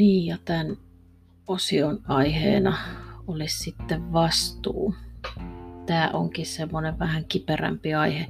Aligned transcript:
niin, 0.00 0.26
ja 0.26 0.36
tämän 0.44 0.76
osion 1.48 1.98
aiheena 2.08 2.76
olisi 3.26 3.58
sitten 3.58 4.12
vastuu. 4.12 4.94
Tämä 5.86 6.10
onkin 6.12 6.46
semmoinen 6.46 6.98
vähän 6.98 7.24
kiperämpi 7.24 7.94
aihe. 7.94 8.26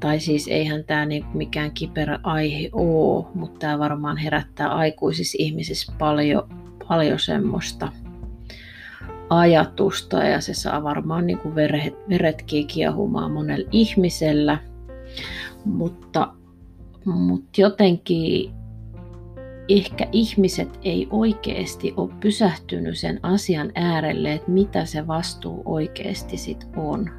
Tai 0.00 0.20
siis 0.20 0.48
eihän 0.48 0.84
tämä 0.84 1.06
niin 1.06 1.24
mikään 1.34 1.70
kiperä 1.70 2.20
aihe 2.22 2.68
ole, 2.72 3.26
mutta 3.34 3.58
tämä 3.58 3.78
varmaan 3.78 4.16
herättää 4.16 4.68
aikuisissa 4.68 5.36
ihmisissä 5.40 5.92
paljon, 5.98 6.48
paljon 6.88 7.18
semmoista 7.18 7.92
ajatusta 9.30 10.24
ja 10.24 10.40
se 10.40 10.54
saa 10.54 10.82
varmaan 10.82 11.26
niin 11.26 11.38
kuin 11.38 11.54
veret, 11.54 11.94
veretkin 12.08 12.66
kiehumaan 12.66 13.30
monella 13.30 13.68
ihmisellä. 13.72 14.58
Mutta, 15.64 16.34
mutta 17.04 17.60
jotenkin 17.60 18.57
ehkä 19.68 20.08
ihmiset 20.12 20.78
ei 20.82 21.08
oikeasti 21.10 21.94
ole 21.96 22.10
pysähtynyt 22.20 22.98
sen 22.98 23.20
asian 23.22 23.72
äärelle, 23.74 24.32
että 24.32 24.50
mitä 24.50 24.84
se 24.84 25.06
vastuu 25.06 25.62
oikeasti 25.64 26.36
sit 26.36 26.68
on. 26.76 27.10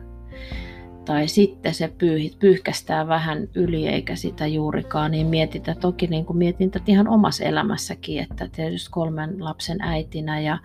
Tai 1.05 1.27
sitten 1.27 1.73
se 1.73 1.93
pyyh, 1.97 2.37
pyyhkästää 2.39 3.07
vähän 3.07 3.49
yli 3.55 3.87
eikä 3.87 4.15
sitä 4.15 4.47
juurikaan, 4.47 5.11
niin 5.11 5.27
mietitä, 5.27 5.75
toki 5.75 6.07
niin 6.07 6.25
kuin 6.25 6.37
mietin 6.37 6.71
tätä 6.71 6.85
ihan 6.87 7.07
omassa 7.07 7.43
elämässäkin, 7.43 8.23
että 8.23 8.49
tietysti 8.55 8.89
kolmen 8.91 9.43
lapsen 9.43 9.81
äitinä 9.81 10.39
ja 10.39 10.57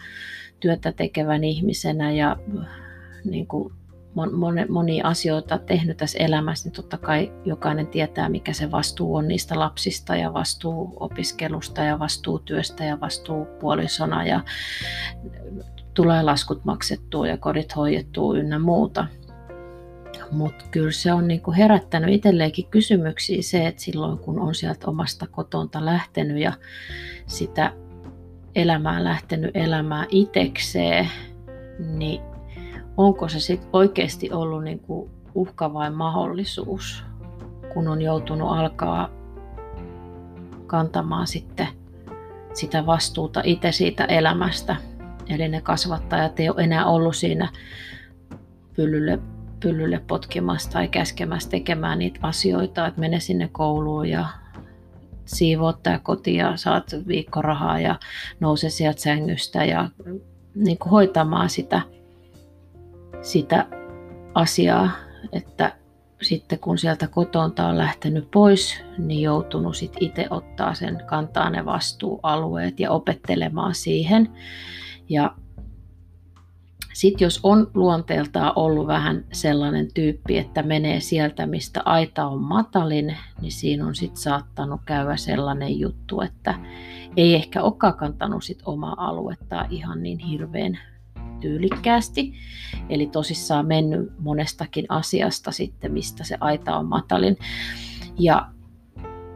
työtä 0.61 0.93
tekevän 0.93 1.45
ihmisenä 1.45 2.13
ja 2.13 2.37
niin 3.25 3.47
kuin 3.47 3.73
moni, 4.33 4.65
monia 4.69 5.09
asioita 5.09 5.59
tehnyt 5.59 5.97
tässä 5.97 6.19
elämässä, 6.19 6.69
niin 6.69 6.77
totta 6.77 6.99
kai 6.99 7.33
jokainen 7.45 7.87
tietää, 7.87 8.29
mikä 8.29 8.53
se 8.53 8.71
vastuu 8.71 9.17
on 9.17 9.29
niistä 9.29 9.59
lapsista 9.59 10.17
ja 10.17 10.33
vastuu 10.33 10.97
opiskelusta 11.01 11.83
ja 11.83 11.99
vastuu 11.99 12.39
työstä 12.39 12.85
ja 12.85 13.01
vastuu 13.01 13.47
puolisona 13.61 14.27
ja 14.27 14.41
tulee 15.95 16.23
laskut 16.23 16.65
maksettua 16.65 17.27
ja 17.27 17.37
kodit 17.37 17.77
hoidettua 17.77 18.37
ynnä 18.39 18.59
muuta. 18.59 19.07
Mutta 20.31 20.65
kyllä 20.71 20.91
se 20.91 21.13
on 21.13 21.29
niinku 21.29 21.53
herättänyt 21.53 22.11
itselleenkin 22.11 22.67
kysymyksiä 22.67 23.43
se, 23.43 23.67
että 23.67 23.83
silloin 23.83 24.19
kun 24.19 24.41
on 24.41 24.55
sieltä 24.55 24.87
omasta 24.87 25.27
kotonta 25.27 25.85
lähtenyt 25.85 26.39
ja 26.39 26.53
sitä 27.27 27.73
elämää 28.55 29.05
lähtenyt 29.05 29.51
elämään 29.55 30.07
itekseen, 30.11 31.09
niin 31.79 32.34
onko 32.97 33.29
se 33.29 33.41
sitten 33.41 33.71
oikeasti 33.73 34.33
ollut 34.33 34.65
niin 34.65 34.79
kuin 34.79 35.11
uhka 35.35 35.73
vai 35.75 35.91
mahdollisuus, 35.91 37.05
kun 37.75 37.89
on 37.89 38.03
joutunut 38.03 38.51
alkaa 38.51 39.09
kantamaan 40.67 41.27
sitten 41.27 41.69
sitä 42.55 42.87
vastuuta 42.87 43.41
itse 43.45 43.73
siitä 43.73 44.05
elämästä. 44.05 44.77
Eli 45.29 45.49
ne 45.49 45.61
kasvattajat 45.61 46.41
ei 46.41 46.49
ole 46.49 46.63
enää 46.63 46.87
ollut 46.87 47.17
siinä 47.17 47.49
pyllylle, 48.77 49.19
pyllylle 49.61 50.03
potkimassa 50.07 50.71
tai 50.71 50.89
käskemässä 50.89 51.51
tekemään 51.51 51.99
niitä 51.99 52.21
asioita, 52.23 52.87
että 52.87 53.01
mene 53.01 53.21
sinne 53.21 53.49
kouluun 53.53 54.09
ja 54.09 54.27
siivoot 55.25 55.83
tämä 55.83 55.99
koti 55.99 56.37
ja 56.37 56.57
saat 56.57 56.85
viikkorahaa 57.09 57.81
ja 57.81 57.99
nouse 58.41 58.71
sieltä 58.71 59.01
sängystä 59.01 59.65
ja 59.65 59.89
niin 60.55 60.79
kuin 60.79 60.91
hoitamaan 60.91 61.51
sitä 61.51 61.83
sitä 63.25 63.67
asiaa, 64.35 64.91
että 65.33 65.73
sitten 66.23 66.59
kun 66.59 66.79
sieltä 66.79 67.09
kotonta 67.09 67.67
on 67.67 67.79
lähtenyt 67.79 68.31
pois, 68.31 68.81
niin 68.99 69.23
joutunut 69.23 69.77
sit 69.77 69.93
itse 70.01 70.27
ottaa 70.31 70.75
sen, 70.75 71.03
kantaa 71.07 71.51
ne 71.51 71.65
vastuualueet 71.65 72.81
ja 72.81 72.91
opettelemaan 72.91 73.75
siihen. 73.75 74.31
Ja 75.09 75.35
sitten 76.93 77.27
jos 77.27 77.41
on 77.43 77.71
luonteeltaan 77.75 78.53
ollut 78.57 78.87
vähän 78.87 79.25
sellainen 79.33 79.89
tyyppi, 79.95 80.39
että 80.39 80.63
menee 80.63 81.01
sieltä, 81.01 81.47
mistä 81.47 81.83
aita 81.85 82.27
on 82.27 82.41
matalin, 82.41 83.17
niin 83.41 83.53
siinä 83.53 83.87
on 83.87 83.95
sitten 83.95 84.23
saattanut 84.23 84.81
käydä 84.87 85.17
sellainen 85.17 85.79
juttu, 85.79 86.21
että 86.21 86.55
ei 87.17 87.35
ehkä 87.35 87.63
olekaan 87.63 87.95
kantanut 87.95 88.45
sit 88.45 88.63
omaa 88.65 89.07
aluetta 89.09 89.67
ihan 89.71 90.03
niin 90.03 90.19
hirveän 90.19 90.79
tyylikkäästi. 91.45 92.33
Eli 92.89 93.07
tosissaan 93.07 93.67
mennyt 93.67 94.13
monestakin 94.19 94.87
asiasta 94.89 95.53
sitten, 95.53 95.93
mistä 95.93 96.25
se 96.25 96.37
aita 96.41 96.77
on 96.77 96.87
matalin. 96.87 97.37
Ja 98.19 98.49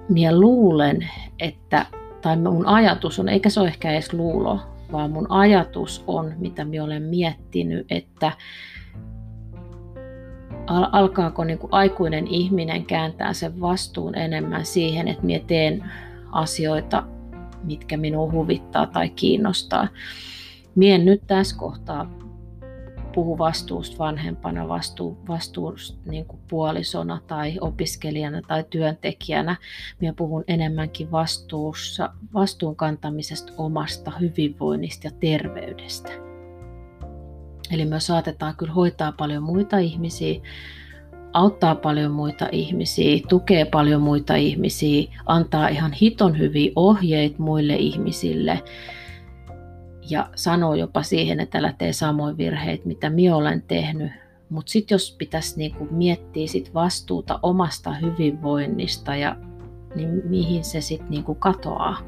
minä 0.08 0.40
luulen, 0.40 1.08
että, 1.38 1.86
tai 2.22 2.36
mun 2.36 2.66
ajatus 2.66 3.18
on, 3.18 3.28
eikä 3.28 3.50
se 3.50 3.60
ole 3.60 3.68
ehkä 3.68 3.92
edes 3.92 4.12
luulo, 4.12 4.60
vaan 4.92 5.10
mun 5.10 5.30
ajatus 5.30 6.04
on, 6.06 6.34
mitä 6.38 6.64
minä 6.64 6.84
olen 6.84 7.02
miettinyt, 7.02 7.86
että 7.90 8.32
alkaako 10.92 11.44
niin 11.44 11.58
kuin 11.58 11.72
aikuinen 11.72 12.26
ihminen 12.26 12.84
kääntää 12.84 13.32
sen 13.32 13.60
vastuun 13.60 14.14
enemmän 14.14 14.66
siihen, 14.66 15.08
että 15.08 15.26
minä 15.26 15.44
teen 15.46 15.84
asioita, 16.32 17.02
mitkä 17.64 17.96
minua 17.96 18.32
huvittaa 18.32 18.86
tai 18.86 19.08
kiinnostaa. 19.08 19.88
Mien 20.78 21.04
nyt 21.04 21.22
tässä 21.26 21.56
kohtaa 21.56 22.10
puhu 23.14 23.38
vastuusta 23.38 23.98
vanhempana, 23.98 24.68
vastuu, 24.68 25.18
vastuusta 25.28 25.98
niin 26.10 26.24
kuin 26.24 26.40
puolisona 26.50 27.20
tai 27.26 27.58
opiskelijana 27.60 28.42
tai 28.42 28.64
työntekijänä. 28.70 29.56
Minä 30.00 30.12
puhun 30.12 30.44
enemmänkin 30.48 31.10
vastuussa, 31.10 32.10
vastuun 32.34 32.76
kantamisesta 32.76 33.52
omasta 33.56 34.12
hyvinvoinnista 34.20 35.06
ja 35.06 35.10
terveydestä. 35.20 36.12
Eli 37.70 37.84
me 37.84 38.00
saatetaan 38.00 38.56
kyllä 38.56 38.72
hoitaa 38.72 39.12
paljon 39.12 39.42
muita 39.42 39.78
ihmisiä, 39.78 40.40
auttaa 41.32 41.74
paljon 41.74 42.12
muita 42.12 42.48
ihmisiä, 42.52 43.20
tukee 43.28 43.64
paljon 43.64 44.02
muita 44.02 44.34
ihmisiä, 44.34 45.12
antaa 45.26 45.68
ihan 45.68 45.92
hiton 45.92 46.38
hyviä 46.38 46.72
ohjeita 46.76 47.36
muille 47.38 47.76
ihmisille– 47.76 48.62
ja 50.10 50.30
sanoo 50.34 50.74
jopa 50.74 51.02
siihen, 51.02 51.40
että 51.40 51.58
älä 51.58 51.72
tee 51.78 51.92
samoin 51.92 52.36
virheitä, 52.36 52.88
mitä 52.88 53.10
minä 53.10 53.36
olen 53.36 53.62
tehnyt. 53.62 54.12
Mutta 54.50 54.70
sitten 54.72 54.94
jos 54.94 55.16
pitäisi 55.18 55.58
niinku 55.58 55.88
miettiä 55.90 56.46
sit 56.46 56.74
vastuuta 56.74 57.40
omasta 57.42 57.92
hyvinvoinnista 57.92 59.16
ja 59.16 59.36
niin 59.94 60.22
mihin 60.24 60.64
se 60.64 60.80
sitten 60.80 61.10
niinku 61.10 61.34
katoaa. 61.34 61.98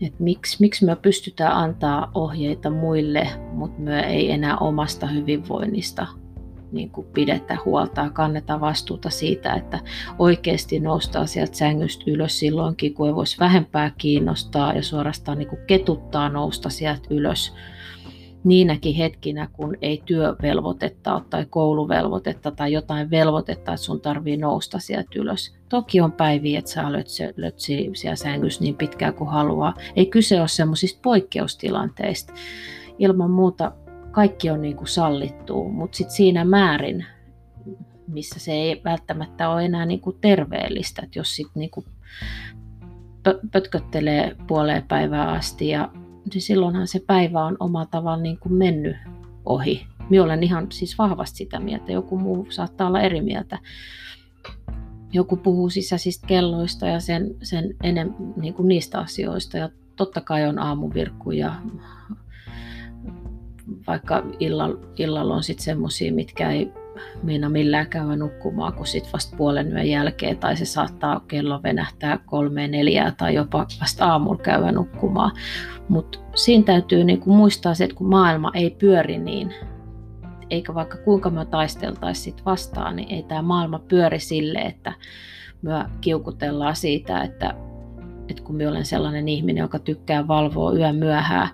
Et 0.00 0.20
miksi, 0.20 0.56
miksi 0.60 0.84
me 0.84 0.96
pystytään 0.96 1.52
antaa 1.52 2.10
ohjeita 2.14 2.70
muille, 2.70 3.28
mutta 3.52 3.80
me 3.80 4.00
ei 4.00 4.30
enää 4.30 4.56
omasta 4.56 5.06
hyvinvoinnista 5.06 6.06
niin 6.72 6.90
kuin 6.90 7.06
pidetä 7.06 7.58
huolta 7.64 8.00
ja 8.00 8.10
kanneta 8.10 8.60
vastuuta 8.60 9.10
siitä, 9.10 9.54
että 9.54 9.80
oikeasti 10.18 10.80
noustaa 10.80 11.26
sieltä 11.26 11.56
sängystä 11.56 12.04
ylös 12.06 12.38
silloinkin, 12.38 12.94
kun 12.94 13.08
ei 13.08 13.14
voisi 13.14 13.38
vähempää 13.38 13.92
kiinnostaa 13.98 14.72
ja 14.72 14.82
suorastaan 14.82 15.38
niin 15.38 15.48
kuin 15.48 15.62
ketuttaa 15.66 16.28
nousta 16.28 16.70
sieltä 16.70 17.06
ylös 17.10 17.52
niinäkin 18.44 18.94
hetkinä, 18.94 19.48
kun 19.52 19.76
ei 19.82 20.02
työvelvoitetta 20.04 21.14
ole 21.14 21.22
tai 21.30 21.46
kouluvelvoitetta 21.50 22.50
tai 22.50 22.72
jotain 22.72 23.10
velvoitetta, 23.10 23.72
että 23.72 23.84
sun 23.84 24.00
tarvii 24.00 24.36
nousta 24.36 24.78
sieltä 24.78 25.08
ylös. 25.16 25.54
Toki 25.68 26.00
on 26.00 26.12
päiviä, 26.12 26.58
että 26.58 26.70
saa 26.70 26.92
lötsi, 26.92 27.22
lötsi 27.36 27.90
siellä 27.94 28.16
sängyssä 28.16 28.62
niin 28.62 28.76
pitkään 28.76 29.14
kuin 29.14 29.30
haluaa. 29.30 29.74
Ei 29.96 30.06
kyse 30.06 30.40
ole 30.40 30.48
semmoisista 30.48 31.00
poikkeustilanteista. 31.02 32.32
Ilman 32.98 33.30
muuta 33.30 33.72
kaikki 34.12 34.50
on 34.50 34.62
niin 34.62 34.76
kuin 34.76 34.88
sallittu, 34.88 35.68
mutta 35.68 35.96
sitten 35.96 36.16
siinä 36.16 36.44
määrin, 36.44 37.06
missä 38.08 38.40
se 38.40 38.52
ei 38.52 38.80
välttämättä 38.84 39.48
ole 39.48 39.64
enää 39.64 39.86
niin 39.86 40.00
kuin 40.00 40.16
terveellistä, 40.20 41.02
että 41.04 41.18
jos 41.18 41.36
sitten 41.36 41.60
niin 41.60 41.70
kuin 41.70 41.86
pötköttelee 43.52 44.36
puoleen 44.46 44.82
päivää 44.88 45.30
asti, 45.30 45.68
ja, 45.68 45.90
niin 46.32 46.42
silloinhan 46.42 46.88
se 46.88 47.00
päivä 47.06 47.44
on 47.44 47.56
oma 47.60 47.86
tavalla 47.86 48.22
niin 48.22 48.38
kuin 48.38 48.54
mennyt 48.54 48.96
ohi. 49.44 49.86
Minä 50.10 50.22
olen 50.24 50.42
ihan 50.42 50.66
siis 50.72 50.98
vahvasti 50.98 51.36
sitä 51.36 51.60
mieltä, 51.60 51.92
joku 51.92 52.18
muu 52.18 52.46
saattaa 52.50 52.86
olla 52.86 53.00
eri 53.00 53.20
mieltä. 53.20 53.58
Joku 55.12 55.36
puhuu 55.36 55.70
sisäisistä 55.70 56.26
kelloista 56.26 56.86
ja 56.86 57.00
sen, 57.00 57.34
sen 57.42 57.74
enem, 57.82 58.14
niin 58.36 58.54
kuin 58.54 58.68
niistä 58.68 58.98
asioista, 58.98 59.58
ja 59.58 59.68
totta 59.96 60.20
kai 60.20 60.46
on 60.46 60.58
aamuvirkku 60.58 61.30
ja 61.30 61.54
vaikka 63.86 64.22
illalla, 64.40 64.78
illalla 64.98 65.34
on 65.34 65.42
sitten 65.42 65.64
semmoisia, 65.64 66.12
mitkä 66.12 66.50
ei 66.50 66.72
meina 67.22 67.48
millään 67.48 67.86
käydä 67.86 68.16
nukkumaan 68.16 68.72
kuin 68.72 68.86
sit 68.86 69.12
vasta 69.12 69.36
puolen 69.36 69.72
yön 69.72 69.88
jälkeen, 69.88 70.38
tai 70.38 70.56
se 70.56 70.64
saattaa 70.64 71.20
kello 71.28 71.62
venähtää 71.62 72.18
kolmeen 72.26 72.70
neljää 72.70 73.12
tai 73.16 73.34
jopa 73.34 73.66
vasta 73.80 74.06
aamulla 74.06 74.42
käydä 74.42 74.72
nukkumaan. 74.72 75.32
Mutta 75.88 76.18
siinä 76.34 76.64
täytyy 76.64 77.04
niinku 77.04 77.32
muistaa 77.32 77.74
se, 77.74 77.84
että 77.84 77.96
kun 77.96 78.08
maailma 78.10 78.50
ei 78.54 78.70
pyöri 78.70 79.18
niin, 79.18 79.54
eikä 80.50 80.74
vaikka 80.74 80.98
kuinka 80.98 81.30
me 81.30 81.44
taisteltaisiin 81.44 82.36
vastaan, 82.46 82.96
niin 82.96 83.10
ei 83.10 83.22
tämä 83.22 83.42
maailma 83.42 83.78
pyöri 83.78 84.20
sille, 84.20 84.58
että 84.58 84.92
me 85.62 85.72
kiukutellaan 86.00 86.76
siitä, 86.76 87.22
että 87.22 87.54
että 88.28 88.42
kun 88.42 88.56
minä 88.56 88.70
olen 88.70 88.84
sellainen 88.84 89.28
ihminen, 89.28 89.62
joka 89.62 89.78
tykkää 89.78 90.28
valvoa 90.28 90.72
yön 90.72 90.96
myöhään 90.96 91.48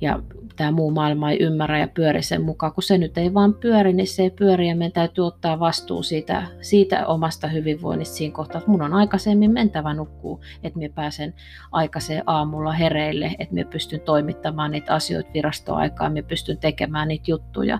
ja 0.00 0.22
tämä 0.56 0.70
muu 0.70 0.90
maailma 0.90 1.30
ei 1.30 1.38
ymmärrä 1.42 1.78
ja 1.78 1.88
pyöri 1.88 2.22
sen 2.22 2.42
mukaan, 2.42 2.72
kun 2.72 2.82
se 2.82 2.98
nyt 2.98 3.18
ei 3.18 3.34
vaan 3.34 3.54
pyöri, 3.54 3.92
niin 3.92 4.06
se 4.06 4.22
ei 4.22 4.30
pyöri 4.30 4.68
ja 4.68 4.76
meidän 4.76 4.92
täytyy 4.92 5.26
ottaa 5.26 5.60
vastuu 5.60 6.02
siitä, 6.02 6.46
siitä 6.60 7.06
omasta 7.06 7.48
hyvinvoinnista 7.48 8.16
siinä 8.16 8.34
kohtaa, 8.34 8.58
että 8.58 8.70
mun 8.70 8.82
on 8.82 8.94
aikaisemmin 8.94 9.50
mentävä 9.50 9.94
nukkuu, 9.94 10.40
että 10.62 10.78
minä 10.78 10.94
pääsen 10.94 11.34
aikaiseen 11.72 12.22
aamulla 12.26 12.72
hereille, 12.72 13.32
että 13.38 13.54
minä 13.54 13.70
pystyn 13.70 14.00
toimittamaan 14.00 14.70
niitä 14.70 14.94
asioita 14.94 15.30
virastoaikaan, 15.34 16.12
minä 16.12 16.28
pystyn 16.28 16.58
tekemään 16.58 17.08
niitä 17.08 17.30
juttuja, 17.30 17.78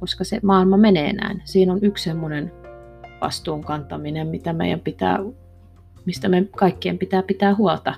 koska 0.00 0.24
se 0.24 0.40
maailma 0.42 0.76
menee 0.76 1.12
näin. 1.12 1.42
Siinä 1.44 1.72
on 1.72 1.78
yksi 1.82 2.04
semmoinen 2.04 2.52
vastuun 3.20 3.64
kantaminen, 3.64 4.26
mitä 4.26 4.52
meidän 4.52 4.80
pitää, 4.80 5.18
mistä 6.06 6.28
me 6.28 6.44
kaikkien 6.56 6.98
pitää 6.98 7.22
pitää 7.22 7.54
huolta. 7.54 7.94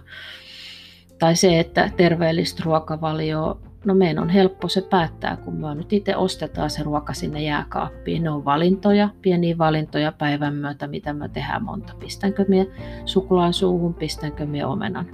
Tai 1.19 1.37
se, 1.37 1.61
että 1.61 1.91
terveellistä 1.97 2.63
ruokavalioa 2.65 3.59
No 3.87 3.95
meidän 3.95 4.23
on 4.23 4.29
helppo 4.29 4.69
se 4.69 4.83
päättää, 4.83 5.37
kun 5.37 5.55
me 5.55 5.75
nyt 5.75 5.93
itse 5.93 6.17
ostetaan 6.17 6.71
se 6.71 6.83
ruoka 6.83 7.13
sinne 7.13 7.43
jääkaappiin. 7.43 8.23
Ne 8.23 8.31
on 8.31 8.45
valintoja, 8.45 9.09
pieniä 9.23 9.59
valintoja 9.59 10.13
päivän 10.13 10.55
myötä, 10.55 10.87
mitä 10.87 11.13
me 11.13 11.29
tehdään 11.29 11.65
monta. 11.65 11.93
Pistänkö 12.01 12.45
me 12.49 12.67
sukulaan 13.05 13.53
suuhun, 13.53 13.95
pistänkö 13.95 14.47
me 14.47 14.67
omenan. 14.67 15.07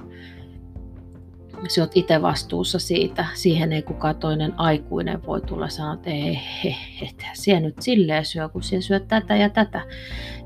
Se 1.68 1.80
oot 1.80 1.90
itse 1.94 2.22
vastuussa 2.22 2.78
siitä. 2.78 3.26
Siihen 3.34 3.72
ei 3.72 3.82
kukaan 3.82 4.16
toinen 4.16 4.52
aikuinen 4.56 5.26
voi 5.26 5.40
tulla 5.40 5.68
sanoa, 5.68 5.94
että 5.94 6.10
ei, 6.10 6.34
he, 6.64 6.76
he, 7.00 7.08
he, 7.48 7.60
nyt 7.60 7.74
silleen 7.80 8.24
syö, 8.24 8.48
kun 8.48 8.62
siellä 8.62 8.82
syö 8.82 9.00
tätä 9.00 9.36
ja 9.36 9.48
tätä. 9.48 9.80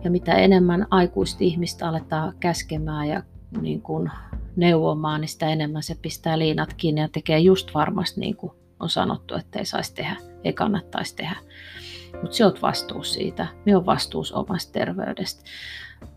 Ja 0.05 0.11
mitä 0.11 0.33
enemmän 0.33 0.87
aikuista 0.91 1.45
ihmistä 1.45 1.89
aletaan 1.89 2.35
käskemään 2.41 3.09
ja 3.09 3.23
niin 3.61 3.83
kuin 3.83 4.11
neuvomaan, 4.57 5.21
niin 5.21 5.29
sitä 5.29 5.49
enemmän 5.49 5.83
se 5.83 5.95
pistää 6.03 6.39
liinat 6.39 6.75
kiinni 6.75 7.01
ja 7.01 7.09
tekee 7.09 7.39
just 7.39 7.75
varmasti 7.75 8.21
niin 8.21 8.37
kuin 8.37 8.53
on 8.81 8.89
sanottu, 8.89 9.35
että 9.35 9.59
ei 9.59 9.65
saisi 9.65 9.95
tehdä, 9.95 10.17
ei 10.45 10.53
kannattaisi 10.53 11.17
tehdä. 11.17 11.37
Mutta 12.13 12.37
se 12.37 12.45
on 12.45 12.53
vastuus 12.63 13.13
siitä. 13.13 13.47
Me 13.67 13.77
on 13.77 13.87
vastuus 13.87 14.33
omasta 14.33 14.73
terveydestä. 14.73 15.43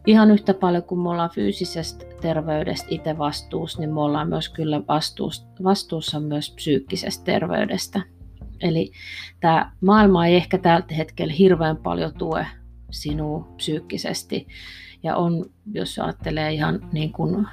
Ihan 0.08 0.32
yhtä 0.32 0.54
paljon 0.54 0.84
kuin 0.84 1.02
me 1.02 1.10
ollaan 1.10 1.30
fyysisestä 1.30 2.06
terveydestä 2.22 2.88
itse 2.90 3.18
vastuus, 3.18 3.80
niin 3.80 3.94
me 3.94 4.02
ollaan 4.02 4.30
myös 4.30 4.50
kyllä 4.50 4.82
vastuus, 4.88 5.48
vastuussa 5.64 6.20
myös 6.20 6.52
psyykkisestä 6.52 7.24
terveydestä. 7.24 8.02
Eli 8.62 8.92
tämä 9.40 9.72
maailma 9.82 10.26
ei 10.26 10.36
ehkä 10.36 10.58
tällä 10.58 10.86
hetkellä 10.98 11.34
hirveän 11.34 11.78
paljon 11.78 12.14
tue 12.14 12.48
sinua 12.92 13.54
psyykkisesti. 13.56 14.48
Ja 15.04 15.16
on, 15.16 15.46
jos 15.74 16.00
ajattelee 16.00 16.54
ihan 16.54 16.90
niin 16.92 17.12
kuin 17.12 17.48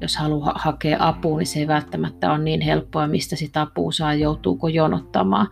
jos 0.00 0.16
haluaa 0.16 0.52
hakea 0.56 0.96
apua, 1.00 1.38
niin 1.38 1.46
se 1.46 1.58
ei 1.58 1.68
välttämättä 1.68 2.30
ole 2.32 2.38
niin 2.38 2.60
helppoa, 2.60 3.06
mistä 3.06 3.36
sitä 3.36 3.60
apua 3.60 3.92
saa, 3.92 4.14
joutuuko 4.14 4.68
jonottamaan. 4.68 5.48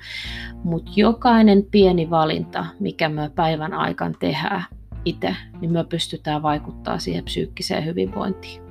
Mutta 0.65 0.93
jokainen 0.97 1.65
pieni 1.71 2.11
valinta, 2.11 2.67
mikä 2.81 3.09
me 3.09 3.31
päivän 3.35 3.73
aikaan 3.73 4.15
tehdään 4.19 4.65
itse, 5.05 5.37
niin 5.61 5.73
me 5.73 5.85
pystytään 5.85 6.43
vaikuttaa 6.43 6.99
siihen 6.99 7.25
psyykkiseen 7.25 7.85
hyvinvointiin. 7.85 8.63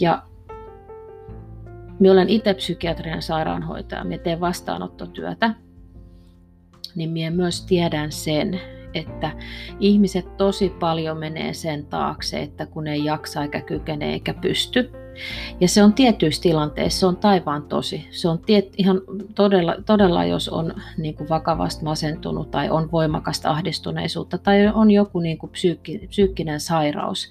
Ja 0.00 0.22
minä 1.98 2.12
olen 2.12 2.28
itse 2.28 2.54
psykiatrian 2.54 3.22
sairaanhoitaja, 3.22 4.04
minä 4.04 4.22
teen 4.22 4.40
vastaanottotyötä, 4.40 5.54
niin 6.94 7.10
minä 7.10 7.30
myös 7.30 7.66
tiedän 7.66 8.12
sen, 8.12 8.60
että 8.96 9.32
ihmiset 9.80 10.36
tosi 10.36 10.70
paljon 10.70 11.18
menee 11.18 11.52
sen 11.52 11.86
taakse, 11.86 12.42
että 12.42 12.66
kun 12.66 12.86
ei 12.86 13.04
jaksa 13.04 13.42
eikä 13.42 13.60
kykene 13.60 14.12
eikä 14.12 14.34
pysty. 14.34 14.90
Ja 15.60 15.68
se 15.68 15.82
on 15.82 15.92
tietyissä 15.92 16.42
tilanteissa, 16.42 17.00
se 17.00 17.06
on 17.06 17.16
taivaan 17.16 17.62
tosi. 17.62 18.06
Se 18.10 18.28
on 18.28 18.38
tiet, 18.38 18.74
ihan 18.78 19.00
todella, 19.34 19.76
todella, 19.86 20.24
jos 20.24 20.48
on 20.48 20.74
niin 20.98 21.14
kuin 21.14 21.28
vakavasti 21.28 21.84
masentunut 21.84 22.50
tai 22.50 22.70
on 22.70 22.92
voimakasta 22.92 23.50
ahdistuneisuutta 23.50 24.38
tai 24.38 24.66
on 24.74 24.90
joku 24.90 25.20
niin 25.20 25.38
kuin 25.38 25.50
psyykki, 25.50 25.98
psyykkinen 26.08 26.60
sairaus, 26.60 27.30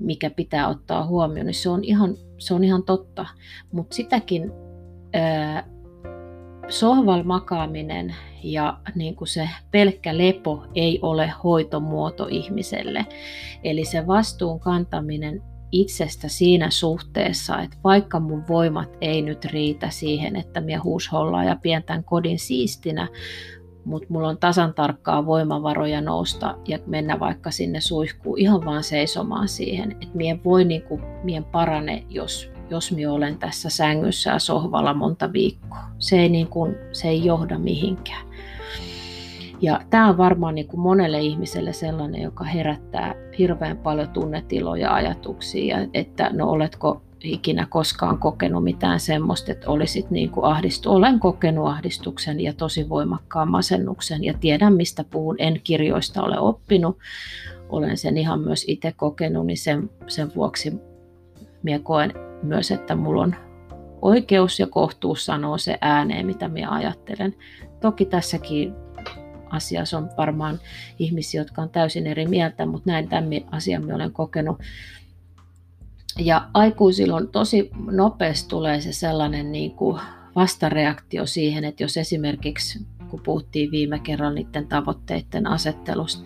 mikä 0.00 0.30
pitää 0.30 0.68
ottaa 0.68 1.06
huomioon, 1.06 1.46
niin 1.46 1.54
se 1.54 1.70
on 1.70 1.84
ihan, 1.84 2.14
se 2.38 2.54
on 2.54 2.64
ihan 2.64 2.82
totta. 2.82 3.26
Mutta 3.72 3.96
sitäkin 3.96 4.52
ää, 5.12 5.64
sohval 6.68 7.22
makaaminen 7.22 8.14
ja 8.42 8.78
niin 8.94 9.16
kuin 9.16 9.28
se 9.28 9.48
pelkkä 9.70 10.18
lepo 10.18 10.64
ei 10.74 10.98
ole 11.02 11.32
hoitomuoto 11.44 12.26
ihmiselle. 12.30 13.06
Eli 13.64 13.84
se 13.84 14.06
vastuun 14.06 14.60
kantaminen 14.60 15.42
itsestä 15.72 16.28
siinä 16.28 16.70
suhteessa, 16.70 17.60
että 17.62 17.76
vaikka 17.84 18.20
mun 18.20 18.44
voimat 18.48 18.96
ei 19.00 19.22
nyt 19.22 19.44
riitä 19.44 19.90
siihen, 19.90 20.36
että 20.36 20.60
minä 20.60 20.82
huushollaan 20.84 21.46
ja 21.46 21.56
pientän 21.62 22.04
kodin 22.04 22.38
siistinä, 22.38 23.08
mutta 23.84 24.06
mulla 24.10 24.28
on 24.28 24.38
tasan 24.38 24.74
tarkkaa 24.74 25.26
voimavaroja 25.26 26.00
nousta 26.00 26.58
ja 26.68 26.78
mennä 26.86 27.20
vaikka 27.20 27.50
sinne 27.50 27.80
suihkuun 27.80 28.38
ihan 28.38 28.64
vaan 28.64 28.84
seisomaan 28.84 29.48
siihen, 29.48 29.92
että 29.92 30.16
mien 30.16 30.44
voi 30.44 30.64
niin 30.64 30.82
kuin, 30.82 31.02
mien 31.24 31.44
parane, 31.44 32.04
jos 32.08 32.50
jos 32.70 32.92
minä 32.92 33.12
olen 33.12 33.38
tässä 33.38 33.70
sängyssä 33.70 34.30
ja 34.30 34.38
sohvalla 34.38 34.94
monta 34.94 35.32
viikkoa. 35.32 35.82
Se 35.98 36.16
ei, 36.16 36.28
niin 36.28 36.46
kuin, 36.48 36.76
se 36.92 37.08
ei 37.08 37.24
johda 37.24 37.58
mihinkään. 37.58 38.26
Ja 39.60 39.80
tämä 39.90 40.08
on 40.08 40.18
varmaan 40.18 40.54
niin 40.54 40.66
kuin 40.66 40.80
monelle 40.80 41.20
ihmiselle 41.20 41.72
sellainen, 41.72 42.22
joka 42.22 42.44
herättää 42.44 43.14
hirveän 43.38 43.76
paljon 43.76 44.08
tunnetiloja 44.08 44.82
ja 44.82 44.94
ajatuksia, 44.94 45.76
että 45.94 46.30
no 46.32 46.50
oletko 46.50 47.02
ikinä 47.24 47.66
koskaan 47.70 48.18
kokenut 48.18 48.64
mitään 48.64 49.00
semmoista, 49.00 49.52
että 49.52 49.70
olisit 49.70 50.10
niin 50.10 50.30
kuin 50.30 50.44
ahdistu. 50.44 50.90
Olen 50.90 51.20
kokenut 51.20 51.68
ahdistuksen 51.68 52.40
ja 52.40 52.52
tosi 52.52 52.88
voimakkaan 52.88 53.50
masennuksen 53.50 54.24
ja 54.24 54.34
tiedän 54.40 54.74
mistä 54.74 55.04
puhun. 55.04 55.36
En 55.38 55.60
kirjoista 55.64 56.22
ole 56.22 56.38
oppinut, 56.38 56.98
olen 57.68 57.96
sen 57.96 58.16
ihan 58.16 58.40
myös 58.40 58.64
itse 58.68 58.92
kokenut, 58.96 59.46
niin 59.46 59.58
sen, 59.58 59.90
sen 60.06 60.34
vuoksi 60.34 60.72
minä 61.62 61.78
koen 61.78 62.27
myös, 62.42 62.70
että 62.70 62.94
mulla 62.94 63.22
on 63.22 63.36
oikeus 64.02 64.60
ja 64.60 64.66
kohtuus 64.66 65.26
sanoa 65.26 65.58
se 65.58 65.78
ääneen, 65.80 66.26
mitä 66.26 66.48
minä 66.48 66.70
ajattelen. 66.70 67.34
Toki 67.80 68.04
tässäkin 68.04 68.74
asiassa 69.50 69.98
on 69.98 70.10
varmaan 70.18 70.58
ihmisiä, 70.98 71.40
jotka 71.40 71.62
on 71.62 71.70
täysin 71.70 72.06
eri 72.06 72.26
mieltä, 72.26 72.66
mutta 72.66 72.90
näin 72.90 73.08
tämän 73.08 73.28
asian 73.50 73.82
minä 73.82 73.94
olen 73.94 74.12
kokenut. 74.12 74.58
Ja 76.18 76.48
aikuisilla 76.54 77.16
on 77.16 77.28
tosi 77.28 77.70
nopeasti 77.90 78.48
tulee 78.48 78.80
se 78.80 78.92
sellainen 78.92 79.52
niin 79.52 79.70
kuin 79.70 80.00
vastareaktio 80.36 81.26
siihen, 81.26 81.64
että 81.64 81.82
jos 81.82 81.96
esimerkiksi 81.96 82.86
kun 83.08 83.20
puhuttiin 83.24 83.70
viime 83.70 83.98
kerran 83.98 84.34
niiden 84.34 84.66
tavoitteiden 84.66 85.46
asettelusta, 85.46 86.24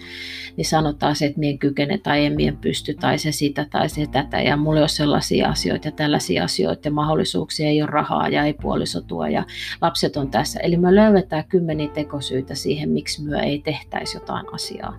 niin 0.56 0.64
sanotaan 0.64 1.16
se, 1.16 1.26
että 1.26 1.40
mien 1.40 1.58
kykene 1.58 1.98
tai 1.98 2.24
en 2.24 2.32
mien 2.32 2.56
pysty 2.56 2.94
tai 2.94 3.18
se 3.18 3.32
sitä 3.32 3.66
tai 3.70 3.88
se 3.88 4.06
tätä 4.06 4.40
ja 4.40 4.56
mulla 4.56 4.78
ei 4.78 4.82
ole 4.82 4.88
sellaisia 4.88 5.48
asioita 5.48 5.88
ja 5.88 5.92
tällaisia 5.92 6.44
asioita 6.44 6.88
ja 6.88 6.92
mahdollisuuksia, 6.92 7.66
ei 7.66 7.82
ole 7.82 7.90
rahaa 7.90 8.28
ja 8.28 8.44
ei 8.44 8.52
puolisotua 8.52 9.28
ja 9.28 9.44
lapset 9.80 10.16
on 10.16 10.30
tässä. 10.30 10.60
Eli 10.60 10.76
me 10.76 10.94
löydetään 10.94 11.44
kymmeniä 11.48 11.88
tekosyitä 11.88 12.54
siihen, 12.54 12.90
miksi 12.90 13.24
myö 13.24 13.40
ei 13.40 13.58
tehtäisi 13.58 14.16
jotain 14.16 14.46
asiaa. 14.54 14.96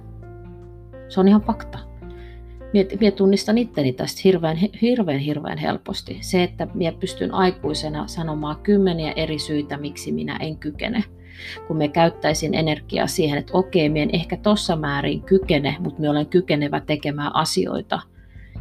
Se 1.10 1.20
on 1.20 1.28
ihan 1.28 1.42
fakta. 1.42 1.80
Mie, 3.00 3.12
tunnistan 3.12 3.58
itteni 3.58 3.94
tästä 3.94 4.22
hirveän, 4.24 4.58
hirveän, 4.82 5.20
hirveän 5.20 5.58
helposti. 5.58 6.18
Se, 6.22 6.44
että 6.44 6.68
mie 6.74 6.92
pystyn 6.92 7.34
aikuisena 7.34 8.08
sanomaan 8.08 8.56
kymmeniä 8.64 9.14
eri 9.16 9.40
syitä, 9.40 9.78
miksi 9.78 10.12
minä 10.12 10.38
en 10.38 10.58
kykene– 10.58 11.04
kun 11.68 11.78
me 11.78 11.88
käyttäisin 11.88 12.54
energiaa 12.54 13.08
siihen, 13.08 13.38
että 13.38 13.58
okei, 13.58 13.90
minä 13.90 14.04
en 14.04 14.10
ehkä 14.14 14.38
tossa 14.38 14.76
määrin 14.76 15.22
kykene, 15.22 15.76
mutta 15.80 16.02
me 16.02 16.10
olen 16.10 16.26
kykenevä 16.26 16.80
tekemään 16.80 17.36
asioita, 17.36 18.00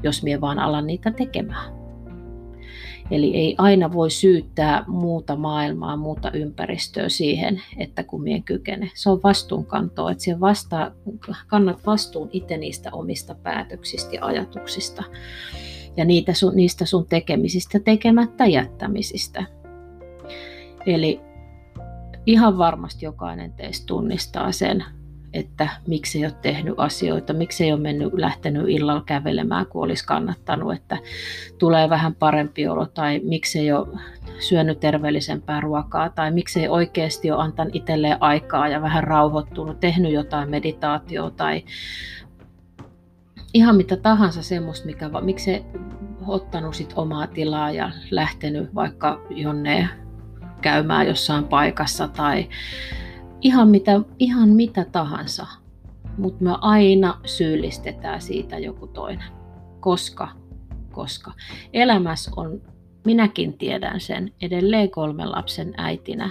jos 0.03 0.23
minä 0.23 0.41
vaan 0.41 0.59
alan 0.59 0.87
niitä 0.87 1.11
tekemään. 1.11 1.83
Eli 3.11 3.37
ei 3.37 3.55
aina 3.59 3.93
voi 3.93 4.11
syyttää 4.11 4.85
muuta 4.87 5.37
maailmaa, 5.37 5.97
muuta 5.97 6.31
ympäristöä 6.31 7.09
siihen, 7.09 7.63
että 7.79 8.05
kun 8.05 8.23
mien 8.23 8.43
kykene. 8.43 8.91
Se 8.95 9.11
on 9.11 9.21
vastuunkantoa, 9.23 10.11
että 10.11 10.25
siihen 10.25 10.41
vastaa, 10.41 10.91
kannat 11.47 11.87
vastuun 11.87 12.29
itse 12.33 12.57
niistä 12.57 12.91
omista 12.93 13.35
päätöksistä 13.35 14.15
ja 14.15 14.27
ajatuksista 14.27 15.05
ja 15.97 16.05
niitä 16.05 16.35
sun, 16.35 16.57
niistä 16.57 16.85
sun 16.85 17.07
tekemisistä 17.07 17.81
tekemättä 17.81 18.47
jättämisistä. 18.47 19.45
Eli 20.87 21.21
ihan 22.27 22.59
varmasti 22.59 23.05
jokainen 23.05 23.53
teistä 23.53 23.87
tunnistaa 23.87 24.53
sen, 24.53 24.85
että 25.33 25.69
miksi 25.87 26.19
ei 26.19 26.25
ole 26.25 26.35
tehnyt 26.43 26.75
asioita, 26.77 27.33
miksi 27.33 27.65
ei 27.65 27.73
ole 27.73 27.81
mennyt, 27.81 28.13
lähtenyt 28.13 28.69
illalla 28.69 29.03
kävelemään, 29.07 29.67
kun 29.67 29.85
olisi 29.85 30.07
kannattanut, 30.07 30.73
että 30.75 30.99
tulee 31.59 31.91
vähän 31.91 32.15
parempi 32.15 32.69
olo, 32.69 32.87
tai 32.87 33.21
miksi 33.25 33.59
ei 33.59 33.73
ole 33.73 33.99
syönyt 34.39 34.81
terveellisempää 34.81 35.61
ruokaa, 35.61 36.09
tai 36.09 36.31
miksi 36.31 36.61
ei 36.61 36.69
oikeasti 36.69 37.31
ole 37.31 37.43
antanut 37.43 37.77
itselleen 37.77 38.17
aikaa 38.21 38.69
ja 38.69 38.83
vähän 38.83 39.05
rauhoittunut, 39.05 39.81
tehnyt 39.81 40.13
jotain 40.13 40.51
meditaatioa, 40.51 41.31
tai 41.31 41.65
ihan 43.55 43.77
mitä 43.77 43.97
tahansa 43.97 44.43
semmoista, 44.43 44.87
mikä, 44.87 45.11
miksi 45.21 45.63
ottanut 46.27 46.75
sit 46.75 46.93
omaa 46.97 47.27
tilaa 47.27 47.71
ja 47.71 47.91
lähtenyt 48.11 48.75
vaikka 48.75 49.21
jonne 49.31 49.89
käymään 50.63 51.07
jossain 51.07 51.45
paikassa 51.45 52.09
tai 52.09 52.49
ihan 53.41 53.69
mitä, 53.69 54.01
ihan 54.19 54.49
mitä 54.49 54.85
tahansa. 54.85 55.47
Mutta 56.19 56.45
me 56.45 56.51
aina 56.61 57.21
syyllistetään 57.25 58.23
siitä 58.23 58.59
joku 58.59 58.87
toinen. 58.87 59.33
Koska, 59.81 60.29
koska 60.93 61.33
elämässä 61.73 62.31
on, 62.37 62.63
minäkin 63.05 63.59
tiedän 63.59 64.01
sen 64.01 64.33
edelleen 64.43 64.91
kolmen 64.91 65.33
lapsen 65.33 65.75
äitinä, 65.77 66.31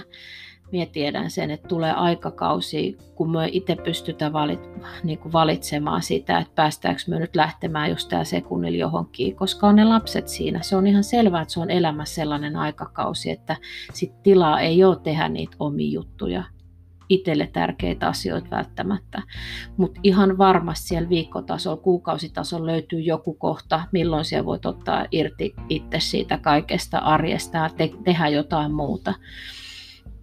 minä 0.72 0.86
tiedän 0.86 1.30
sen, 1.30 1.50
että 1.50 1.68
tulee 1.68 1.92
aikakausi, 1.92 2.98
kun 3.14 3.30
me 3.30 3.48
itse 3.52 3.76
pystytään 3.76 4.32
valit, 4.32 4.60
niin 5.04 5.32
valitsemaan 5.32 6.02
sitä, 6.02 6.38
että 6.38 6.52
päästäänkö 6.54 7.02
me 7.08 7.18
nyt 7.18 7.36
lähtemään 7.36 7.90
just 7.90 8.08
tämä 8.08 8.24
sekunnilla 8.24 8.78
johonkin, 8.78 9.36
koska 9.36 9.66
on 9.66 9.76
ne 9.76 9.84
lapset 9.84 10.28
siinä. 10.28 10.62
Se 10.62 10.76
on 10.76 10.86
ihan 10.86 11.04
selvää, 11.04 11.42
että 11.42 11.54
se 11.54 11.60
on 11.60 11.70
elämässä 11.70 12.14
sellainen 12.14 12.56
aikakausi, 12.56 13.30
että 13.30 13.56
sit 13.92 14.22
tilaa 14.22 14.60
ei 14.60 14.84
ole 14.84 14.96
tehdä 15.02 15.28
niitä 15.28 15.56
omia 15.58 15.92
juttuja, 15.92 16.44
itselle 17.08 17.46
tärkeitä 17.52 18.08
asioita 18.08 18.50
välttämättä. 18.50 19.22
Mutta 19.76 20.00
ihan 20.02 20.38
varmasti 20.38 20.88
siellä 20.88 21.08
viikkotasolla, 21.08 21.82
kuukausitasolla 21.82 22.66
löytyy 22.66 23.00
joku 23.00 23.34
kohta, 23.34 23.82
milloin 23.92 24.24
siellä 24.24 24.46
voit 24.46 24.66
ottaa 24.66 25.06
irti 25.10 25.54
itse 25.68 26.00
siitä 26.00 26.38
kaikesta 26.38 26.98
arjesta 26.98 27.58
ja 27.58 27.70
te- 27.76 27.90
tehdä 28.04 28.28
jotain 28.28 28.72
muuta. 28.72 29.14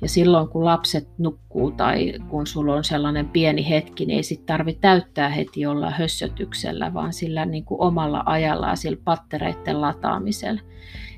Ja 0.01 0.09
silloin 0.09 0.47
kun 0.47 0.65
lapset 0.65 1.09
nukkuu 1.17 1.71
tai 1.71 2.13
kun 2.29 2.47
sulla 2.47 2.75
on 2.75 2.83
sellainen 2.83 3.29
pieni 3.29 3.69
hetki, 3.69 4.05
niin 4.05 4.17
ei 4.17 4.23
sit 4.23 4.45
tarvitse 4.45 4.81
täyttää 4.81 5.29
heti 5.29 5.65
olla 5.65 5.89
hössötyksellä, 5.89 6.93
vaan 6.93 7.13
sillä 7.13 7.45
niin 7.45 7.65
kuin 7.65 7.81
omalla 7.81 8.23
ajalla 8.25 8.67
ja 8.67 8.75
sillä 8.75 8.97
pattereiden 9.03 9.81
lataamisella. 9.81 10.61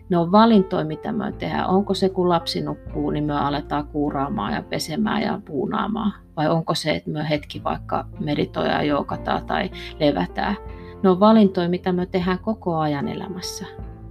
Ne 0.09 0.17
on 0.17 0.31
valintoja, 0.31 0.85
mitä 0.85 1.11
me 1.11 1.31
tehdään. 1.31 1.69
Onko 1.69 1.93
se, 1.93 2.09
kun 2.09 2.29
lapsi 2.29 2.61
nukkuu, 2.61 3.09
niin 3.09 3.23
me 3.23 3.33
aletaan 3.33 3.87
kuuraamaan 3.87 4.53
ja 4.53 4.61
pesemään 4.61 5.21
ja 5.21 5.41
puunaamaan? 5.45 6.13
Vai 6.37 6.49
onko 6.49 6.75
se, 6.75 6.91
että 6.91 7.09
me 7.09 7.29
hetki 7.29 7.63
vaikka 7.63 8.05
meditoja, 8.19 8.83
joukataan 8.83 9.45
tai 9.45 9.71
levätään? 9.99 10.57
Ne 11.03 11.09
on 11.09 11.19
valintoja, 11.19 11.69
mitä 11.69 11.91
me 11.91 12.05
tehdään 12.05 12.39
koko 12.39 12.77
ajan 12.77 13.07
elämässä. 13.07 13.65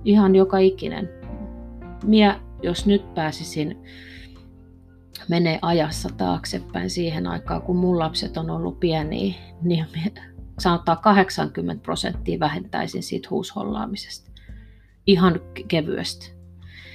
Ihan 0.05 0.35
joka 0.35 0.59
ikinen. 0.59 1.09
Mie, 2.05 2.35
jos 2.63 2.87
nyt 2.87 3.15
pääsisin 3.15 3.83
menee 5.29 5.59
ajassa 5.63 6.09
taaksepäin 6.17 6.91
siihen 6.91 7.27
aikaan, 7.27 7.63
kun 7.63 7.77
mun 7.77 7.99
lapset 7.99 8.37
on 8.37 8.51
ollut 8.51 8.81
pieniä, 8.81 9.35
niin 9.63 9.87
sanotaan 10.59 10.99
80 10.99 11.83
prosenttia 11.83 12.41
vähentäisin 12.41 13.03
siitä 13.03 13.29
huushollaamisesta. 13.31 14.31
Ihan 15.07 15.41
kevyesti. 15.69 16.41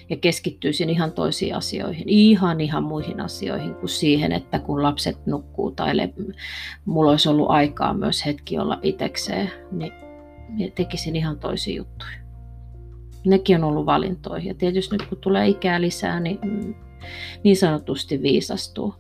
Ja 0.10 0.18
keskittyisin 0.18 0.90
ihan 0.90 1.12
toisiin 1.12 1.56
asioihin, 1.56 2.10
ihan 2.10 2.62
ihan 2.62 2.84
muihin 2.84 3.22
asioihin 3.22 3.76
kuin 3.76 3.90
siihen, 3.90 4.32
että 4.32 4.60
kun 4.60 4.84
lapset 4.84 5.26
nukkuu 5.26 5.72
tai 5.72 5.98
le- 5.98 6.14
mulla 6.86 7.12
olisi 7.12 7.30
ollut 7.30 7.50
aikaa 7.50 7.94
myös 7.94 8.26
hetki 8.26 8.60
olla 8.60 8.80
itekseen, 8.82 9.52
niin 9.72 9.92
tekisin 10.76 11.16
ihan 11.16 11.40
toisia 11.40 11.76
juttuja. 11.76 12.18
Nekin 13.26 13.58
on 13.58 13.64
ollut 13.64 13.86
valintoja. 13.86 14.44
Ja 14.44 14.54
tietysti 14.54 14.98
nyt 14.98 15.10
kun 15.10 15.18
tulee 15.18 15.48
ikää 15.48 15.82
lisää, 15.82 16.20
niin 16.20 16.76
niin 17.44 17.58
sanotusti 17.58 18.22
viisastuu. 18.22 18.96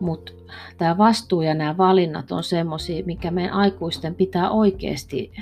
Mutta 0.00 0.32
tämä 0.78 0.98
vastuu 0.98 1.42
ja 1.42 1.54
nämä 1.54 1.76
valinnat 1.76 2.32
on 2.32 2.44
semmoisia, 2.44 3.04
mikä 3.06 3.30
meidän 3.30 3.52
aikuisten 3.52 4.14
pitää 4.14 4.50
oikeasti 4.50 5.32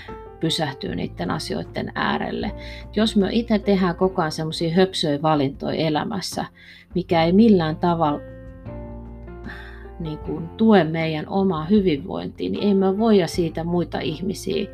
pysähtyä 0.40 0.94
niiden 0.94 1.30
asioiden 1.30 1.92
äärelle. 1.94 2.52
Jos 2.96 3.16
me 3.16 3.28
itse 3.32 3.58
tehdään 3.58 3.96
koko 3.96 4.22
ajan 4.22 4.32
semmoisia 4.32 4.74
höpsöjä 4.74 5.22
valintoja 5.22 5.76
elämässä, 5.76 6.44
mikä 6.94 7.24
ei 7.24 7.32
millään 7.32 7.76
tavalla 7.76 8.20
niin 9.98 10.18
kuin, 10.18 10.48
tue 10.48 10.84
meidän 10.84 11.28
omaa 11.28 11.64
hyvinvointia, 11.64 12.50
niin 12.50 12.64
ei 12.64 12.74
me 12.74 12.98
voida 12.98 13.26
siitä 13.26 13.64
muita 13.64 14.00
ihmisiä 14.00 14.66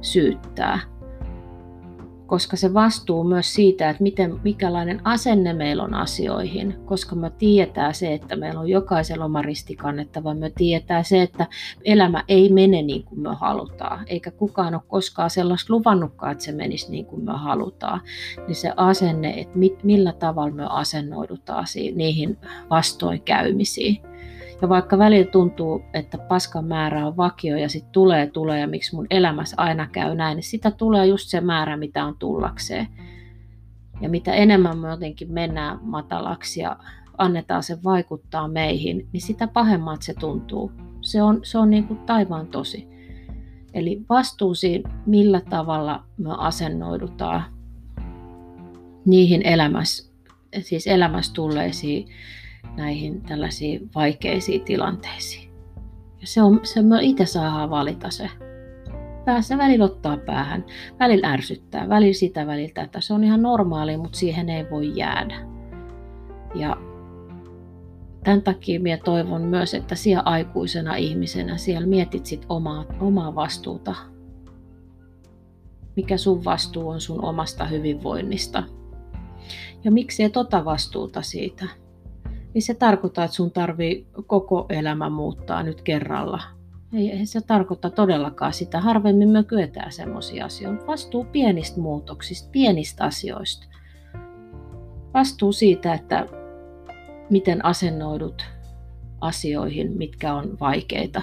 syyttää 0.00 0.91
koska 2.32 2.56
se 2.56 2.74
vastuu 2.74 3.24
myös 3.24 3.54
siitä, 3.54 3.90
että 3.90 4.02
miten, 4.02 4.40
mikälainen 4.44 5.00
asenne 5.04 5.52
meillä 5.52 5.82
on 5.82 5.94
asioihin, 5.94 6.74
koska 6.84 7.16
me 7.16 7.30
tietää 7.30 7.92
se, 7.92 8.14
että 8.14 8.36
meillä 8.36 8.60
on 8.60 8.68
jokaisella 8.68 9.24
oma 9.24 9.42
ristikannettava, 9.42 10.34
me 10.34 10.50
tietää 10.50 11.02
se, 11.02 11.22
että 11.22 11.46
elämä 11.84 12.24
ei 12.28 12.48
mene 12.48 12.82
niin 12.82 13.04
kuin 13.04 13.20
me 13.20 13.34
halutaan, 13.34 14.04
eikä 14.06 14.30
kukaan 14.30 14.74
ole 14.74 14.82
koskaan 14.88 15.30
sellaista 15.30 15.72
luvannutkaan, 15.72 16.32
että 16.32 16.44
se 16.44 16.52
menisi 16.52 16.90
niin 16.90 17.06
kuin 17.06 17.24
me 17.24 17.32
halutaan, 17.32 18.00
niin 18.46 18.56
se 18.56 18.72
asenne, 18.76 19.30
että 19.30 19.58
mit, 19.58 19.84
millä 19.84 20.12
tavalla 20.12 20.54
me 20.54 20.66
asennoidutaan 20.68 21.66
niihin 21.94 22.38
vastoinkäymisiin. 22.70 24.11
Ja 24.62 24.68
vaikka 24.68 24.98
välillä 24.98 25.30
tuntuu, 25.30 25.82
että 25.94 26.18
paskan 26.18 26.64
määrä 26.64 27.06
on 27.06 27.16
vakio 27.16 27.56
ja 27.56 27.68
sitten 27.68 27.92
tulee, 27.92 28.26
tulee 28.26 28.60
ja 28.60 28.66
miksi 28.66 28.94
mun 28.94 29.06
elämässä 29.10 29.56
aina 29.58 29.88
käy 29.92 30.14
näin, 30.14 30.36
niin 30.36 30.44
sitä 30.44 30.70
tulee 30.70 31.06
just 31.06 31.28
se 31.28 31.40
määrä, 31.40 31.76
mitä 31.76 32.04
on 32.04 32.16
tullakseen. 32.18 32.88
Ja 34.00 34.08
mitä 34.08 34.34
enemmän 34.34 34.78
me 34.78 34.88
jotenkin 34.88 35.32
mennään 35.32 35.78
matalaksi 35.82 36.60
ja 36.60 36.76
annetaan 37.18 37.62
se 37.62 37.78
vaikuttaa 37.84 38.48
meihin, 38.48 39.08
niin 39.12 39.20
sitä 39.20 39.46
pahemmat 39.46 40.02
se 40.02 40.14
tuntuu. 40.14 40.72
Se 41.00 41.22
on, 41.22 41.40
se 41.42 41.58
on 41.58 41.70
niin 41.70 41.86
kuin 41.86 41.98
taivaan 41.98 42.46
tosi. 42.46 42.88
Eli 43.74 44.02
vastuusiin, 44.08 44.82
millä 45.06 45.40
tavalla 45.40 46.04
me 46.18 46.30
asennoidutaan 46.38 47.44
niihin 49.06 49.42
elämässä, 49.46 50.12
siis 50.60 50.86
elämässä 50.86 51.32
tulleisiin 51.32 52.08
näihin 52.76 53.22
tällaisiin 53.22 53.90
vaikeisiin 53.94 54.64
tilanteisiin. 54.64 55.52
Ja 56.20 56.26
se 56.26 56.42
on, 56.42 56.60
se 56.62 56.82
me 56.82 56.98
itse 57.00 57.26
saadaan 57.26 57.70
valita 57.70 58.10
se. 58.10 58.30
Päässä 59.24 59.58
välillä 59.58 59.84
ottaa 59.84 60.16
päähän, 60.16 60.64
välillä 60.98 61.30
ärsyttää, 61.30 61.88
välillä 61.88 62.12
sitä 62.12 62.46
välillä 62.46 62.82
että 62.82 63.00
Se 63.00 63.14
on 63.14 63.24
ihan 63.24 63.42
normaali, 63.42 63.96
mutta 63.96 64.18
siihen 64.18 64.48
ei 64.48 64.70
voi 64.70 64.96
jäädä. 64.96 65.46
Ja 66.54 66.76
tämän 68.24 68.42
takia 68.42 68.80
minä 68.80 68.96
toivon 68.96 69.42
myös, 69.42 69.74
että 69.74 69.94
siellä 69.94 70.22
aikuisena 70.24 70.96
ihmisenä 70.96 71.56
siellä 71.56 71.86
mietit 71.86 72.26
sit 72.26 72.46
omaa, 72.48 72.84
omaa 73.00 73.34
vastuuta. 73.34 73.94
Mikä 75.96 76.16
sun 76.16 76.44
vastuu 76.44 76.88
on 76.88 77.00
sun 77.00 77.24
omasta 77.24 77.64
hyvinvoinnista. 77.64 78.62
Ja 79.84 79.90
miksi 79.90 80.22
et 80.22 80.36
ota 80.36 80.64
vastuuta 80.64 81.22
siitä? 81.22 81.81
Niin 82.54 82.62
se 82.62 82.74
tarkoittaa, 82.74 83.24
että 83.24 83.34
sun 83.36 83.50
tarvii 83.50 84.06
koko 84.26 84.66
elämä 84.68 85.10
muuttaa 85.10 85.62
nyt 85.62 85.82
kerralla. 85.82 86.42
Ei, 86.92 87.26
se 87.26 87.40
tarkoita 87.40 87.90
todellakaan 87.90 88.52
sitä. 88.52 88.80
Harvemmin 88.80 89.28
me 89.28 89.44
kyetään 89.44 89.92
semmoisia 89.92 90.44
asioita. 90.44 90.86
Vastuu 90.86 91.24
pienistä 91.24 91.80
muutoksista, 91.80 92.48
pienistä 92.52 93.04
asioista. 93.04 93.66
Vastuu 95.14 95.52
siitä, 95.52 95.94
että 95.94 96.26
miten 97.30 97.64
asennoidut 97.64 98.44
asioihin, 99.20 99.92
mitkä 99.98 100.34
on 100.34 100.56
vaikeita. 100.60 101.22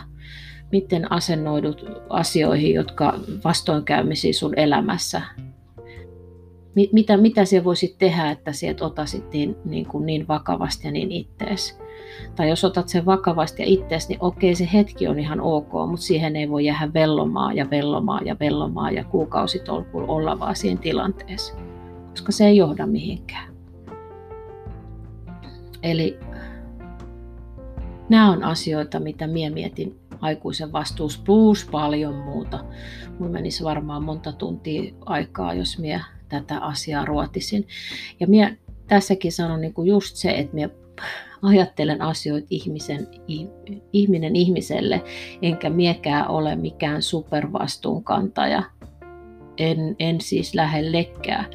Miten 0.71 1.11
asennoidut 1.11 1.85
asioihin, 2.09 2.73
jotka 2.73 3.19
vastoinkäymisiä 3.43 4.33
sun 4.33 4.53
elämässä 4.59 5.21
mitä, 6.75 7.17
mitä 7.17 7.45
siellä 7.45 7.65
voisit 7.65 7.95
tehdä, 7.97 8.31
että 8.31 8.51
sieltä 8.51 8.85
otasit 8.85 9.33
niin, 9.33 9.55
niin, 9.65 9.85
kuin 9.85 10.05
niin 10.05 10.27
vakavasti 10.27 10.87
ja 10.87 10.91
niin 10.91 11.11
ittees. 11.11 11.79
Tai 12.35 12.49
jos 12.49 12.63
otat 12.63 12.89
sen 12.89 13.05
vakavasti 13.05 13.61
ja 13.61 13.67
ittees, 13.67 14.09
niin 14.09 14.17
okei, 14.21 14.55
se 14.55 14.69
hetki 14.73 15.07
on 15.07 15.19
ihan 15.19 15.41
ok, 15.41 15.71
mutta 15.89 16.05
siihen 16.05 16.35
ei 16.35 16.49
voi 16.49 16.65
jäädä 16.65 16.93
vellomaan 16.93 17.55
ja 17.55 17.69
vellomaan 17.69 18.25
ja 18.25 18.35
vellomaan 18.39 18.95
ja 18.95 19.03
kuukausitolkulla 19.03 20.07
olla 20.07 20.39
vaan 20.39 20.55
siinä 20.55 20.81
tilanteessa, 20.81 21.53
koska 22.09 22.31
se 22.31 22.45
ei 22.45 22.57
johda 22.57 22.87
mihinkään. 22.87 23.53
Eli 25.83 26.19
nämä 28.09 28.31
on 28.31 28.43
asioita, 28.43 28.99
mitä 28.99 29.27
minä 29.27 29.53
mietin 29.53 29.99
aikuisen 30.21 30.71
vastuus 30.71 31.17
plus 31.17 31.67
paljon 31.71 32.15
muuta. 32.15 32.65
Mulla 33.19 33.31
menisi 33.31 33.63
varmaan 33.63 34.03
monta 34.03 34.31
tuntia 34.31 34.93
aikaa, 35.05 35.53
jos 35.53 35.79
minä 35.79 36.18
tätä 36.29 36.59
asiaa 36.59 37.05
ruotisin. 37.05 37.67
Ja 38.19 38.27
minä 38.27 38.55
tässäkin 38.87 39.31
sanon 39.31 39.61
niin 39.61 39.73
kuin 39.73 39.87
just 39.87 40.15
se, 40.15 40.29
että 40.29 40.55
minä 40.55 40.69
ajattelen 41.41 42.01
asioita 42.01 42.47
ihmisen, 42.49 43.07
ihminen 43.93 44.35
ihmiselle, 44.35 45.03
enkä 45.41 45.69
miekään 45.69 46.27
ole 46.27 46.55
mikään 46.55 47.01
supervastuunkantaja. 47.01 48.63
En, 49.57 49.95
en 49.99 50.21
siis 50.21 50.55
lähellekään. 50.55 51.45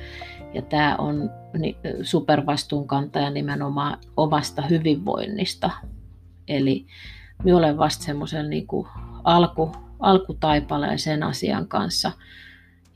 Ja 0.55 0.63
tämä 0.63 0.97
on 0.97 1.31
supervastuunkantaja 2.03 3.31
nimenomaan 3.31 3.99
omasta 4.17 4.63
hyvinvoinnista. 4.63 5.71
Eli 6.49 6.87
minä 7.45 7.57
olen 7.57 7.79
vasta 7.79 8.05
semmoisen 8.05 8.51
niin 8.51 8.67
alku, 9.25 9.73
alkutaipaleen 10.01 10.99
sen 10.99 11.23
asian 11.23 11.69
kanssa– 11.69 12.13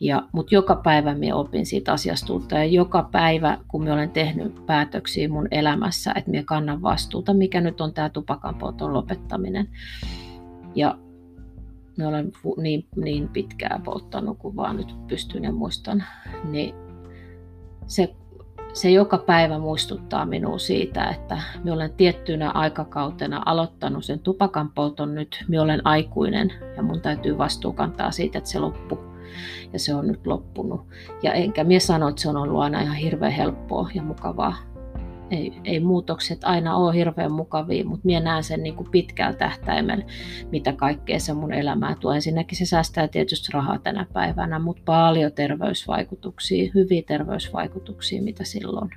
Ja, 0.01 0.23
mutta 0.33 0.55
joka 0.55 0.77
päivä 0.77 1.15
minä 1.15 1.37
opin 1.37 1.67
siitä 1.67 1.93
asiasta 1.93 2.33
ja 2.51 2.65
joka 2.65 3.09
päivä, 3.13 3.59
kun 3.69 3.83
minä 3.83 3.95
olen 3.95 4.11
tehnyt 4.11 4.67
päätöksiä 4.67 5.29
mun 5.29 5.49
elämässä, 5.51 6.13
että 6.17 6.31
minä 6.31 6.43
kannan 6.47 6.83
vastuuta, 6.83 7.35
mikä 7.35 7.61
nyt 7.61 7.81
on 7.81 7.95
tämä 7.95 8.09
tupakanpolton 8.09 8.93
lopettaminen. 8.93 9.69
Ja 10.75 10.99
minä 11.97 12.09
olen 12.09 12.33
niin, 12.57 12.87
niin 12.97 13.29
pitkään 13.29 13.83
polttanut, 13.83 14.39
kun 14.39 14.57
vaan 14.57 14.77
nyt 14.77 14.95
pystyn 15.09 15.45
ja 15.45 15.53
muistan, 15.53 16.05
niin 16.45 16.75
se, 17.87 18.15
se 18.73 18.91
joka 18.91 19.19
päivä 19.19 19.59
muistuttaa 19.59 20.27
minua 20.27 20.59
siitä, 20.59 21.05
että 21.05 21.43
minä 21.65 21.73
olen 21.73 21.93
tiettynä 21.93 22.51
aikakautena 22.51 23.43
aloittanut 23.47 24.05
sen 24.05 24.19
tupakan 24.19 24.71
polton 24.75 25.15
nyt, 25.15 25.45
minä 25.49 25.63
olen 25.63 25.87
aikuinen 25.87 26.53
ja 26.77 26.83
mun 26.83 27.01
täytyy 27.01 27.39
vastuu 27.39 27.73
kantaa 27.73 28.11
siitä, 28.11 28.39
että 28.39 28.51
se 28.51 28.59
loppuu 28.59 29.08
ja 29.73 29.79
se 29.79 29.95
on 29.95 30.07
nyt 30.07 30.27
loppunut. 30.27 30.81
Ja 31.23 31.33
enkä 31.33 31.65
minä 31.65 31.81
sano, 31.81 32.09
että 32.09 32.23
se 32.23 32.29
on 32.29 32.37
ollut 32.37 32.61
aina 32.61 32.81
ihan 32.81 32.97
hirveän 32.97 33.33
helppoa 33.33 33.91
ja 33.95 34.03
mukavaa. 34.03 34.57
Ei, 35.31 35.53
ei 35.65 35.81
muutokset 35.81 36.45
aina 36.45 36.77
ole 36.77 36.95
hirveän 36.95 37.33
mukavia, 37.33 37.85
mutta 37.85 38.07
minä 38.07 38.21
näen 38.21 38.45
sen 38.45 38.63
niin 38.63 38.77
kuin 38.77 38.91
pitkällä 38.91 39.37
tähtäimellä, 39.37 40.05
mitä 40.51 40.73
kaikkea 40.73 41.19
se 41.19 41.33
mun 41.33 41.53
elämää 41.53 41.97
tuo. 42.01 42.13
Ensinnäkin 42.13 42.59
se 42.59 42.67
säästää 42.67 43.09
tietysti 43.09 43.53
rahaa 43.53 43.79
tänä 43.79 44.07
päivänä, 44.13 44.59
mutta 44.59 44.83
paljon 44.85 45.33
terveysvaikutuksia, 45.33 46.71
hyviä 46.75 47.03
terveysvaikutuksia, 47.07 48.23
mitä 48.23 48.45
silloin 48.45 48.91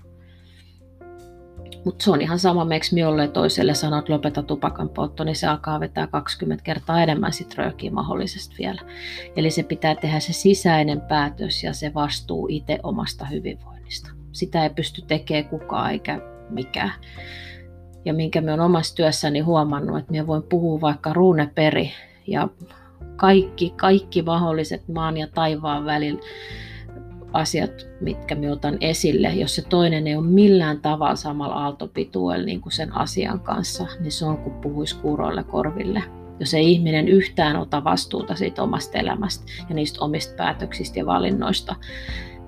mutta 1.86 2.04
se 2.04 2.12
on 2.12 2.22
ihan 2.22 2.40
sama, 2.40 2.66
miksi 2.66 3.00
jolle 3.00 3.28
toiselle 3.28 3.74
sanot 3.74 4.10
lopeta 4.10 4.44
tupakan 4.44 4.90
poltto, 4.90 5.24
niin 5.24 5.36
se 5.36 5.48
alkaa 5.48 5.80
vetää 5.80 6.08
20 6.08 6.64
kertaa 6.64 7.04
enemmän 7.04 7.34
sit 7.34 7.56
röökiä 7.56 7.92
mahdollisesti 7.92 8.56
vielä. 8.60 8.82
Eli 9.36 9.52
se 9.52 9.64
pitää 9.64 9.96
tehdä 9.96 10.20
se 10.20 10.34
sisäinen 10.34 11.02
päätös 11.02 11.64
ja 11.64 11.74
se 11.74 11.94
vastuu 11.94 12.48
itse 12.50 12.80
omasta 12.84 13.26
hyvinvoinnista. 13.26 14.12
Sitä 14.32 14.64
ei 14.64 14.70
pysty 14.70 15.02
tekemään 15.02 15.50
kukaan 15.50 15.92
eikä 15.92 16.20
mikään. 16.50 16.94
Ja 18.06 18.14
minkä 18.14 18.42
me 18.42 18.54
on 18.54 18.60
omassa 18.60 18.96
työssäni 18.96 19.40
huomannut, 19.40 19.98
että 19.98 20.12
minä 20.12 20.28
voin 20.28 20.44
puhua 20.44 20.82
vaikka 20.82 21.14
ruuneperi 21.14 21.92
ja 22.28 22.48
kaikki, 23.16 23.74
kaikki 23.76 24.22
mahdolliset 24.22 24.88
maan 24.88 25.18
ja 25.18 25.28
taivaan 25.28 25.86
välillä 25.86 26.22
asiat, 27.34 27.88
mitkä 28.02 28.36
me 28.36 28.52
otan 28.52 28.78
esille, 28.82 29.30
jos 29.30 29.56
se 29.56 29.62
toinen 29.62 30.08
ei 30.08 30.16
ole 30.16 30.28
millään 30.28 30.82
tavalla 30.82 31.16
samalla 31.16 31.56
aaltopituudella 31.56 32.46
niin 32.46 32.62
kuin 32.62 32.74
sen 32.74 32.96
asian 32.96 33.40
kanssa, 33.40 33.88
niin 34.00 34.12
se 34.12 34.26
on 34.26 34.38
kuin 34.38 34.56
puhuisi 34.56 34.98
kuuroille 34.98 35.44
korville. 35.44 36.04
Jos 36.40 36.54
ei 36.54 36.72
ihminen 36.72 37.08
yhtään 37.08 37.56
ota 37.56 37.84
vastuuta 37.84 38.36
siitä 38.36 38.64
omasta 38.64 38.98
elämästä 38.98 39.52
ja 39.70 39.76
niistä 39.76 40.02
omista 40.02 40.36
päätöksistä 40.38 41.00
ja 41.00 41.06
valinnoista, 41.06 41.76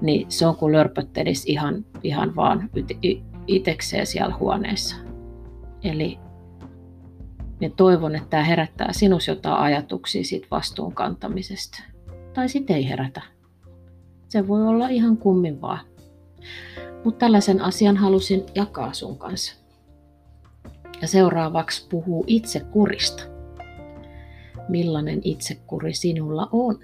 niin 0.01 0.25
se 0.29 0.47
on 0.47 0.55
kuin 0.55 0.73
lörpöttelisi 0.73 1.51
ihan, 1.51 1.85
ihan 2.03 2.35
vaan 2.35 2.69
itekseen 3.47 4.07
siellä 4.07 4.35
huoneessa. 4.35 4.95
Eli 5.83 6.19
ja 7.61 7.69
toivon, 7.69 8.15
että 8.15 8.29
tämä 8.29 8.43
herättää 8.43 8.89
sinus 8.91 9.27
jotain 9.27 9.57
ajatuksia 9.57 10.23
siitä 10.23 10.47
vastuun 10.51 10.93
kantamisesta. 10.93 11.83
Tai 12.33 12.49
sitten 12.49 12.75
ei 12.75 12.89
herätä. 12.89 13.21
Se 14.33 14.47
voi 14.47 14.67
olla 14.67 14.87
ihan 14.87 15.17
kummin 15.17 15.61
vaan. 15.61 15.79
Mutta 17.03 17.19
tällaisen 17.19 17.61
asian 17.61 17.97
halusin 17.97 18.43
jakaa 18.55 18.93
sun 18.93 19.17
kanssa. 19.17 19.55
Ja 21.01 21.07
seuraavaksi 21.07 21.87
puhuu 21.89 22.23
itsekurista. 22.27 23.23
Millainen 24.69 25.21
itsekuri 25.23 25.93
sinulla 25.93 26.49
on? 26.51 26.79